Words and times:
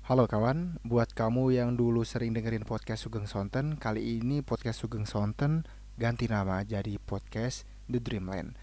Halo 0.00 0.24
kawan, 0.24 0.80
buat 0.80 1.12
kamu 1.12 1.60
yang 1.60 1.76
dulu 1.76 2.08
sering 2.08 2.32
dengerin 2.32 2.64
podcast 2.64 3.04
Sugeng 3.04 3.28
Sonten, 3.28 3.76
kali 3.76 4.16
ini 4.16 4.40
podcast 4.40 4.80
Sugeng 4.80 5.04
Sonten 5.04 5.68
ganti 6.00 6.24
nama 6.24 6.64
jadi 6.64 6.96
podcast 6.96 7.68
The 7.84 8.00
Dreamland. 8.00 8.56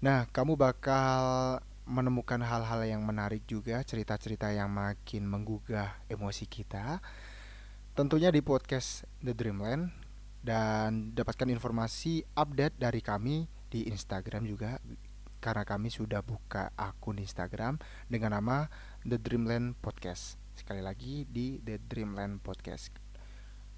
Nah, 0.00 0.24
kamu 0.32 0.56
bakal 0.56 1.20
menemukan 1.84 2.40
hal-hal 2.40 2.80
yang 2.88 3.04
menarik 3.04 3.44
juga, 3.44 3.84
cerita-cerita 3.84 4.56
yang 4.56 4.72
makin 4.72 5.28
menggugah 5.28 6.00
emosi 6.08 6.48
kita. 6.48 7.04
Tentunya 7.92 8.32
di 8.32 8.40
podcast 8.40 9.04
The 9.20 9.36
Dreamland 9.36 9.92
dan 10.40 11.12
dapatkan 11.12 11.52
informasi 11.52 12.24
update 12.32 12.80
dari 12.80 13.04
kami 13.04 13.44
di 13.68 13.84
Instagram 13.84 14.48
juga 14.48 14.80
karena 15.44 15.68
kami 15.68 15.92
sudah 15.92 16.24
buka 16.24 16.72
akun 16.72 17.20
Instagram 17.20 17.76
dengan 18.08 18.32
nama 18.32 18.72
The 19.04 19.20
Dreamland 19.20 19.76
Podcast. 19.84 20.39
Sekali 20.54 20.82
lagi 20.82 21.26
di 21.28 21.58
The 21.60 21.78
Dreamland 21.78 22.42
Podcast. 22.42 22.94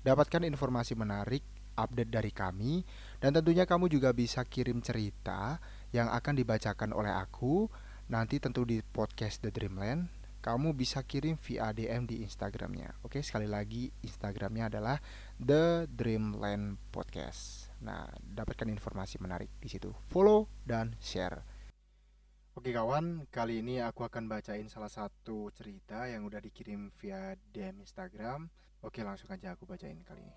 Dapatkan 0.02 0.42
informasi 0.44 0.98
menarik, 0.98 1.44
update 1.76 2.10
dari 2.12 2.32
kami, 2.34 2.82
dan 3.22 3.32
tentunya 3.32 3.64
kamu 3.64 3.88
juga 3.88 4.12
bisa 4.12 4.44
kirim 4.44 4.82
cerita 4.82 5.60
yang 5.92 6.10
akan 6.10 6.34
dibacakan 6.36 6.90
oleh 6.92 7.12
aku 7.12 7.68
nanti 8.10 8.42
tentu 8.42 8.66
di 8.66 8.82
podcast 8.82 9.40
The 9.40 9.54
Dreamland. 9.54 10.10
Kamu 10.42 10.74
bisa 10.74 11.06
kirim 11.06 11.38
via 11.38 11.70
DM 11.70 12.02
di 12.02 12.26
Instagramnya. 12.26 12.98
Oke, 13.06 13.22
sekali 13.22 13.46
lagi 13.46 13.94
Instagramnya 14.02 14.74
adalah 14.74 14.98
The 15.38 15.86
Dreamland 15.86 16.82
Podcast. 16.90 17.70
Nah, 17.78 18.10
dapatkan 18.18 18.66
informasi 18.66 19.22
menarik 19.22 19.54
di 19.62 19.70
situ. 19.70 19.94
Follow 20.10 20.50
dan 20.66 20.98
share. 20.98 21.51
Oke 22.52 22.68
kawan, 22.68 23.24
kali 23.32 23.64
ini 23.64 23.80
aku 23.80 24.04
akan 24.04 24.28
bacain 24.28 24.68
salah 24.68 24.92
satu 24.92 25.48
cerita 25.56 26.04
yang 26.04 26.28
udah 26.28 26.36
dikirim 26.36 26.92
via 27.00 27.32
DM 27.48 27.80
Instagram. 27.80 28.44
Oke 28.84 29.00
langsung 29.00 29.32
aja 29.32 29.56
aku 29.56 29.64
bacain 29.64 29.96
kali 30.04 30.20
ini. 30.20 30.36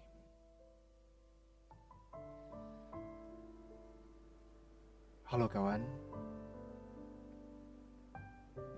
Halo 5.27 5.52
kawan, 5.52 5.83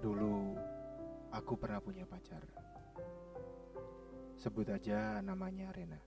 dulu 0.02 0.58
aku 1.30 1.54
pernah 1.62 1.78
punya 1.78 2.10
pacar. 2.10 2.42
Sebut 4.34 4.66
aja 4.66 5.22
namanya 5.22 5.70
Rena. 5.78 6.02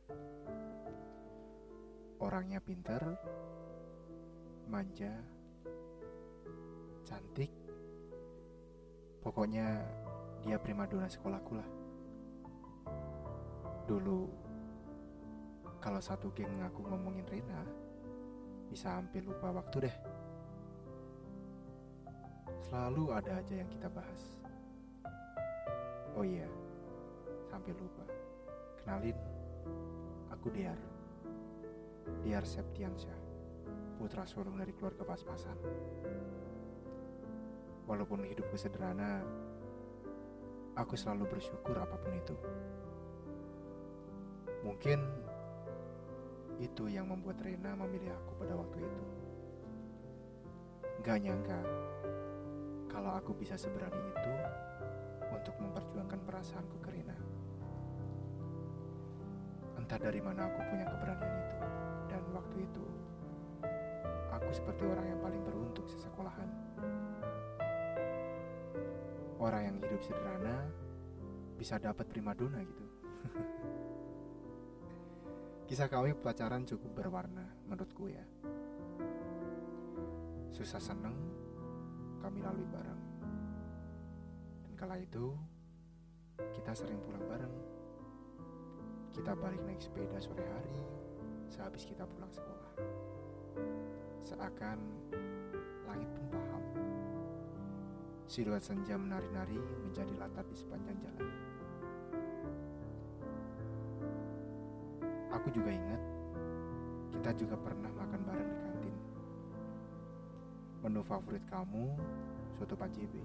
Orangnya 2.18 2.58
pinter, 2.58 3.14
manja, 4.66 5.14
cantik. 7.10 7.50
Pokoknya 9.18 9.82
dia 10.46 10.56
primadona 10.62 11.10
sekolahku 11.10 11.52
lah. 11.58 11.68
Dulu 13.90 14.30
kalau 15.82 15.98
satu 15.98 16.30
geng 16.30 16.62
aku 16.62 16.86
ngomongin 16.86 17.26
Rena, 17.26 17.66
bisa 18.70 18.94
hampir 18.94 19.26
lupa 19.26 19.50
waktu 19.50 19.90
deh. 19.90 19.96
Selalu 22.70 23.10
ada 23.10 23.42
aja 23.42 23.54
yang 23.58 23.66
kita 23.66 23.90
bahas. 23.90 24.38
Oh 26.14 26.22
iya, 26.22 26.46
sampai 27.50 27.74
lupa. 27.74 28.04
Kenalin, 28.78 29.18
aku 30.30 30.52
Diar. 30.54 30.78
Diar 32.20 32.44
Septiansyah, 32.44 33.20
putra 33.96 34.28
sulung 34.28 34.60
dari 34.60 34.76
keluarga 34.76 35.02
pas-pasan. 35.02 35.56
Walaupun 37.90 38.22
hidupku 38.22 38.54
sederhana, 38.54 39.18
aku 40.78 40.94
selalu 40.94 41.26
bersyukur 41.26 41.74
apa 41.74 41.98
pun 41.98 42.14
itu. 42.14 42.38
Mungkin 44.62 45.02
itu 46.62 46.86
yang 46.86 47.10
membuat 47.10 47.42
Rena 47.42 47.74
memilih 47.74 48.14
aku 48.14 48.46
pada 48.46 48.54
waktu 48.54 48.78
itu. 48.78 49.02
Gak 51.02 51.18
nyangka 51.18 51.60
kalau 52.86 53.10
aku 53.18 53.34
bisa 53.34 53.58
seberani 53.58 53.98
itu 53.98 54.32
untuk 55.34 55.58
memperjuangkan 55.58 56.20
perasaanku 56.22 56.78
ke 56.78 56.94
Rena. 56.94 57.18
Entah 59.74 59.98
dari 59.98 60.22
mana 60.22 60.46
aku 60.46 60.62
punya 60.62 60.86
keberanian 60.86 61.34
itu, 61.42 61.58
dan 62.06 62.22
waktu 62.30 62.56
itu 62.70 62.86
aku 64.30 64.50
seperti 64.54 64.86
orang 64.86 65.10
yang 65.10 65.18
paling 65.18 65.42
beruntung 65.42 65.90
sesekolahan 65.90 66.46
orang 69.40 69.72
yang 69.72 69.76
hidup 69.80 70.00
sederhana 70.04 70.68
bisa 71.56 71.80
dapat 71.80 72.04
primadona 72.12 72.60
gitu. 72.60 72.84
Kisah 75.68 75.88
kami 75.88 76.12
pacaran 76.20 76.68
cukup 76.68 76.92
berwarna 76.92 77.48
menurutku 77.64 78.12
ya. 78.12 78.24
Susah 80.52 80.82
seneng 80.82 81.16
kami 82.20 82.44
lalui 82.44 82.68
bareng. 82.68 83.02
Dan 84.66 84.72
kala 84.76 85.00
itu 85.00 85.32
kita 86.52 86.76
sering 86.76 87.00
pulang 87.00 87.24
bareng. 87.24 87.54
Kita 89.10 89.32
balik 89.34 89.62
naik 89.64 89.80
sepeda 89.80 90.20
sore 90.20 90.44
hari 90.44 90.76
sehabis 91.50 91.82
kita 91.88 92.04
pulang 92.06 92.30
sekolah. 92.30 92.72
Seakan 94.22 94.78
langit 95.86 96.10
pun 96.14 96.24
paham 96.30 96.49
Siluet 98.30 98.62
senja 98.62 98.94
menari-nari 98.94 99.58
menjadi 99.58 100.14
latar 100.14 100.46
di 100.46 100.54
sepanjang 100.54 100.94
jalan. 101.02 101.26
Aku 105.34 105.50
juga 105.50 105.74
ingat, 105.74 105.98
kita 107.10 107.34
juga 107.34 107.58
pernah 107.58 107.90
makan 107.90 108.22
bareng 108.22 108.50
di 108.54 108.58
kantin. 108.62 108.96
Menu 110.86 111.02
favorit 111.02 111.42
kamu, 111.50 111.90
soto 112.54 112.78
Pak 112.78 112.94
JB. 112.94 113.18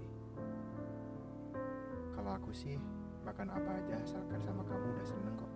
Kalau 2.18 2.34
aku 2.34 2.50
sih, 2.50 2.74
makan 3.22 3.54
apa 3.54 3.78
aja 3.78 4.02
asalkan 4.02 4.42
sama 4.42 4.66
kamu 4.66 4.90
udah 4.90 5.06
seneng 5.06 5.38
kok. 5.38 5.52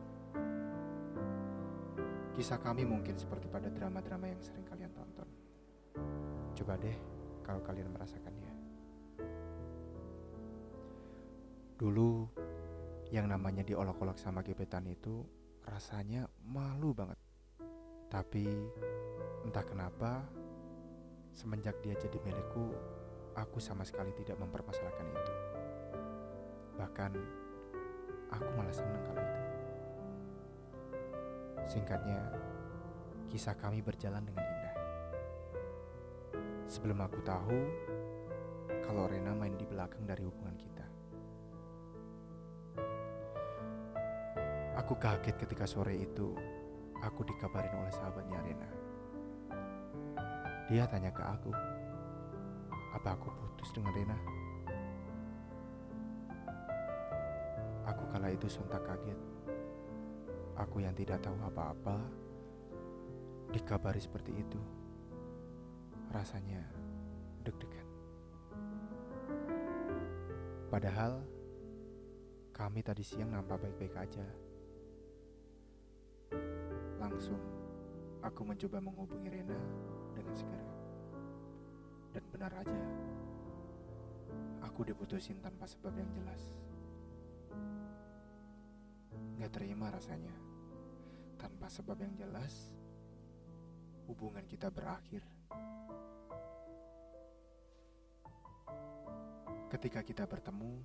Kisah 2.38 2.62
kami 2.62 2.86
mungkin 2.86 3.18
seperti 3.18 3.50
pada 3.50 3.66
drama-drama 3.66 4.30
yang 4.30 4.38
sering 4.38 4.62
kalian 4.70 4.94
tonton. 4.94 5.26
Coba 6.54 6.78
deh 6.78 6.94
kalau 7.42 7.58
kalian 7.66 7.90
merasakannya. 7.90 8.59
Dulu 11.80 12.28
yang 13.10 13.26
namanya 13.26 13.64
diolok-olok 13.66 14.20
sama 14.20 14.44
gebetan 14.44 14.86
itu 14.86 15.24
rasanya 15.66 16.28
malu 16.46 16.94
banget. 16.94 17.18
Tapi 18.10 18.46
entah 19.46 19.64
kenapa 19.64 20.22
semenjak 21.32 21.78
dia 21.80 21.94
jadi 21.96 22.18
milikku, 22.22 22.74
aku 23.38 23.58
sama 23.62 23.86
sekali 23.86 24.12
tidak 24.18 24.38
mempermasalahkan 24.38 25.06
itu. 25.08 25.34
Bahkan 26.78 27.12
aku 28.30 28.48
malah 28.54 28.74
senang 28.74 29.02
kalau 29.06 29.22
itu. 29.22 29.42
Singkatnya, 31.70 32.20
kisah 33.30 33.54
kami 33.54 33.78
berjalan 33.78 34.26
dengan 34.26 34.42
indah. 34.42 34.76
Sebelum 36.66 36.98
aku 37.02 37.18
tahu 37.22 37.58
kalau 38.90 39.06
Rena 39.06 39.30
main 39.38 39.54
di 39.54 39.62
belakang 39.62 40.02
dari 40.02 40.26
hubungan 40.26 40.58
kita. 40.58 40.86
Aku 44.82 44.98
kaget 44.98 45.38
ketika 45.38 45.62
sore 45.62 45.94
itu 45.94 46.34
aku 46.98 47.22
dikabarin 47.22 47.70
oleh 47.70 47.94
sahabatnya 47.94 48.42
Rena. 48.42 48.70
Dia 50.66 50.90
tanya 50.90 51.14
ke 51.14 51.22
aku, 51.22 51.54
apa 52.98 53.14
aku 53.14 53.30
putus 53.30 53.70
dengan 53.78 53.94
Rena? 53.94 54.18
Aku 57.94 58.10
kala 58.10 58.34
itu 58.34 58.50
sontak 58.50 58.82
kaget. 58.82 59.18
Aku 60.58 60.82
yang 60.82 60.98
tidak 60.98 61.22
tahu 61.22 61.38
apa-apa 61.46 61.94
dikabari 63.54 64.02
seperti 64.02 64.34
itu. 64.34 64.58
Rasanya 66.10 66.79
Padahal 70.70 71.18
kami 72.54 72.78
tadi 72.86 73.02
siang 73.02 73.34
nampak 73.34 73.58
baik-baik 73.58 73.94
aja. 73.98 74.22
Langsung 77.02 77.42
aku 78.22 78.46
mencoba 78.46 78.78
menghubungi 78.78 79.34
Rena 79.34 79.58
dengan 80.14 80.30
segera. 80.38 80.70
Dan 82.14 82.22
benar 82.30 82.54
aja, 82.54 82.82
aku 84.62 84.86
diputusin 84.86 85.42
tanpa 85.42 85.66
sebab 85.66 85.90
yang 85.90 86.10
jelas. 86.14 86.42
Gak 89.42 89.50
terima 89.50 89.90
rasanya, 89.90 90.38
tanpa 91.34 91.66
sebab 91.66 91.98
yang 91.98 92.14
jelas, 92.14 92.70
hubungan 94.06 94.46
kita 94.46 94.70
berakhir. 94.70 95.26
Ketika 99.70 100.02
kita 100.02 100.26
bertemu, 100.26 100.82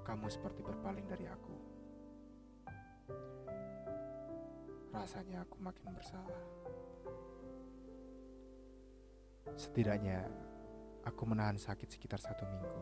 kamu 0.00 0.26
seperti 0.32 0.64
berpaling 0.64 1.04
dari 1.04 1.28
aku. 1.28 1.56
Rasanya 4.88 5.44
aku 5.44 5.60
makin 5.60 5.92
bersalah. 5.92 6.40
Setidaknya, 9.52 10.24
aku 11.04 11.28
menahan 11.28 11.60
sakit 11.60 11.92
sekitar 11.92 12.16
satu 12.24 12.48
minggu. 12.48 12.80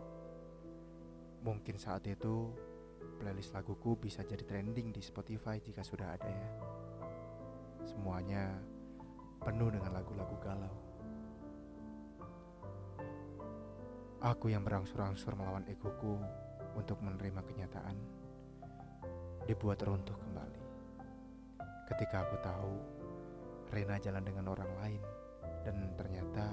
Mungkin 1.42 1.82
saat 1.82 2.06
itu, 2.06 2.54
playlist 3.18 3.58
laguku 3.58 3.98
bisa 3.98 4.22
jadi 4.22 4.46
trending 4.46 4.94
di 4.94 5.02
Spotify 5.02 5.58
jika 5.58 5.82
sudah 5.82 6.14
ada 6.14 6.30
ya. 6.30 6.50
Semuanya 7.90 8.54
penuh 9.42 9.66
dengan 9.66 9.98
lagu-lagu 9.98 10.38
galau. 10.38 10.85
Aku 14.24 14.48
yang 14.48 14.64
berangsur-angsur 14.64 15.36
melawan 15.36 15.68
egoku 15.68 16.16
untuk 16.72 16.96
menerima 17.04 17.44
kenyataan 17.44 17.96
dibuat 19.44 19.76
runtuh 19.84 20.16
kembali. 20.16 20.62
Ketika 21.84 22.24
aku 22.24 22.36
tahu 22.40 22.74
Rena 23.68 24.00
jalan 24.00 24.24
dengan 24.24 24.48
orang 24.48 24.72
lain 24.80 25.02
dan 25.66 25.92
ternyata 25.98 26.48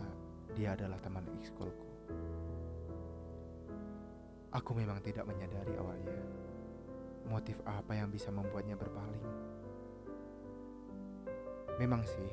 dia 0.52 0.76
adalah 0.76 1.00
teman 1.00 1.24
ekskulku. 1.40 1.88
Aku 4.52 4.72
memang 4.76 5.00
tidak 5.00 5.24
menyadari 5.24 5.74
awalnya 5.80 6.20
motif 7.32 7.56
apa 7.64 7.96
yang 7.96 8.12
bisa 8.12 8.28
membuatnya 8.28 8.76
berpaling. 8.76 9.24
Memang 11.80 12.04
sih, 12.04 12.30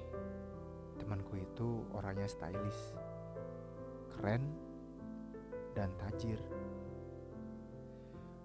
temanku 0.98 1.38
itu 1.38 1.86
orangnya 1.94 2.26
stylish, 2.26 2.92
keren, 4.12 4.69
dan 5.80 5.88
tajir. 5.96 6.36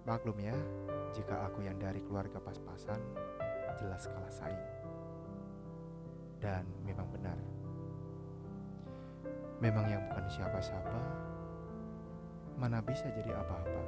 Maklum 0.07 0.39
ya, 0.39 0.55
jika 1.11 1.51
aku 1.51 1.67
yang 1.67 1.75
dari 1.75 1.99
keluarga 1.99 2.39
pas-pasan, 2.39 2.95
jelas 3.75 4.07
kalah 4.07 4.31
saing. 4.31 4.63
Dan 6.39 6.63
memang 6.87 7.11
benar. 7.11 7.35
Memang 9.59 9.83
yang 9.91 9.99
bukan 10.07 10.31
siapa-siapa, 10.31 10.99
mana 12.55 12.79
bisa 12.79 13.11
jadi 13.11 13.35
apa-apa. 13.35 13.83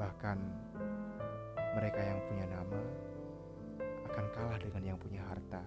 Bahkan 0.00 0.38
mereka 1.76 2.00
yang 2.00 2.20
punya 2.24 2.46
nama 2.48 2.80
akan 4.08 4.26
kalah 4.32 4.56
dengan 4.56 4.96
yang 4.96 4.96
punya 4.96 5.20
harta. 5.28 5.60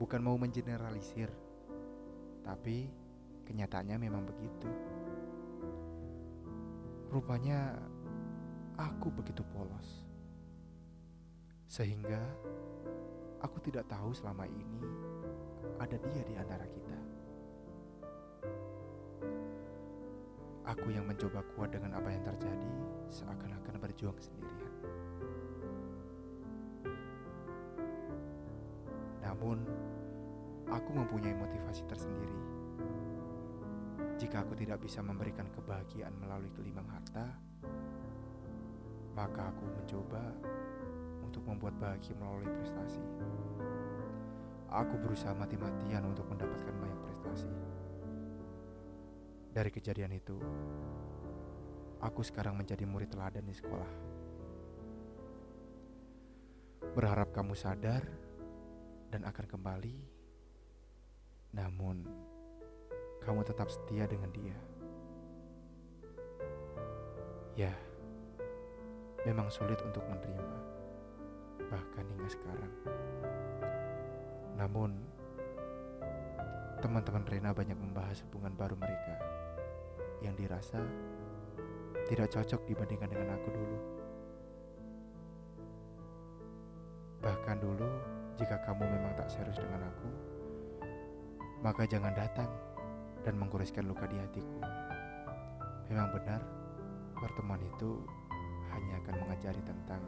Bukan 0.00 0.20
mau 0.24 0.40
mengeneralisir, 0.40 1.28
tapi 2.40 3.05
Kenyataannya 3.46 3.96
memang 4.02 4.26
begitu. 4.26 4.66
Rupanya 7.14 7.78
aku 8.74 9.08
begitu 9.14 9.46
polos. 9.54 10.02
Sehingga 11.70 12.18
aku 13.38 13.62
tidak 13.62 13.86
tahu 13.86 14.10
selama 14.10 14.50
ini 14.50 14.82
ada 15.78 15.94
dia 15.94 16.22
di 16.26 16.34
antara 16.34 16.66
kita. 16.66 16.98
Aku 20.66 20.90
yang 20.90 21.06
mencoba 21.06 21.46
kuat 21.54 21.70
dengan 21.70 21.94
apa 21.94 22.10
yang 22.10 22.26
terjadi 22.26 22.72
seakan-akan 23.14 23.78
berjuang 23.78 24.18
sendirian. 24.18 24.74
Namun, 29.22 29.62
aku 30.66 30.90
mempunyai 30.90 31.38
motivasi 31.38 31.86
tersendiri 31.86 32.34
jika 34.14 34.46
aku 34.46 34.54
tidak 34.54 34.78
bisa 34.80 35.02
memberikan 35.02 35.50
kebahagiaan 35.50 36.14
melalui 36.22 36.48
kelimang 36.54 36.86
harta, 36.88 37.26
maka 39.16 39.50
aku 39.50 39.64
mencoba 39.66 40.24
untuk 41.24 41.42
membuat 41.48 41.74
bahagia 41.76 42.14
melalui 42.16 42.48
prestasi. 42.48 43.02
Aku 44.70 44.94
berusaha 45.00 45.32
mati-matian 45.36 46.04
untuk 46.04 46.28
mendapatkan 46.28 46.74
banyak 46.74 47.00
prestasi. 47.08 47.50
Dari 49.56 49.70
kejadian 49.72 50.12
itu, 50.12 50.36
aku 52.04 52.20
sekarang 52.20 52.60
menjadi 52.60 52.84
murid 52.84 53.08
teladan 53.08 53.44
di 53.48 53.56
sekolah. 53.56 53.92
Berharap 56.92 57.32
kamu 57.32 57.56
sadar 57.56 58.04
dan 59.08 59.24
akan 59.24 59.46
kembali, 59.48 59.96
namun 61.56 62.04
kamu 63.24 63.40
tetap 63.46 63.68
setia 63.70 64.04
dengan 64.04 64.30
dia. 64.34 64.56
Ya, 67.56 67.72
memang 69.24 69.48
sulit 69.48 69.80
untuk 69.80 70.04
menerima, 70.06 70.58
bahkan 71.72 72.04
hingga 72.04 72.28
sekarang. 72.28 72.72
Namun, 74.60 74.92
teman-teman 76.84 77.24
Rena 77.24 77.50
banyak 77.56 77.76
membahas 77.76 78.20
hubungan 78.28 78.52
baru 78.52 78.76
mereka 78.76 79.14
yang 80.20 80.36
dirasa 80.36 80.80
tidak 82.06 82.30
cocok 82.30 82.62
dibandingkan 82.70 83.10
dengan 83.10 83.34
aku 83.34 83.48
dulu. 83.50 83.78
Bahkan 87.24 87.56
dulu, 87.58 87.88
jika 88.38 88.62
kamu 88.62 88.84
memang 88.86 89.12
tak 89.18 89.32
serius 89.32 89.58
dengan 89.58 89.90
aku, 89.90 90.08
maka 91.64 91.82
jangan 91.88 92.14
datang 92.14 92.46
dan 93.26 93.34
menggoreskan 93.42 93.90
luka 93.90 94.06
di 94.06 94.14
hatiku. 94.22 94.62
Memang 95.90 96.14
benar, 96.14 96.38
pertemuan 97.18 97.58
itu 97.58 98.06
hanya 98.70 99.02
akan 99.02 99.14
mengajari 99.26 99.58
tentang 99.66 99.98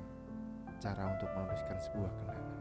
cara 0.79 1.03
untuk 1.19 1.27
meluruskan 1.35 1.79
sebuah 1.83 2.11
kenangan. 2.23 2.58